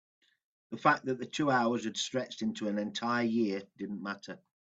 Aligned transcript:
the 0.71 0.77
fact 0.77 1.05
that 1.05 1.19
the 1.19 1.27
two 1.27 1.51
hours 1.51 1.83
had 1.83 1.95
stretched 1.95 2.41
into 2.41 2.67
an 2.67 2.79
entire 2.79 3.23
year 3.23 3.61
didn't 3.77 4.01
matter. 4.01 4.39